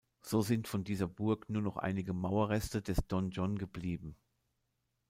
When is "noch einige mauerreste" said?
1.61-2.81